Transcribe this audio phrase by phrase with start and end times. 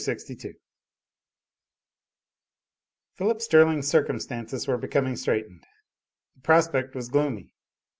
[0.03, 0.53] CHAPTER LXII.
[3.13, 5.67] Philip Sterling's circumstances were becoming straightened.
[6.33, 7.53] The prospect was gloomy.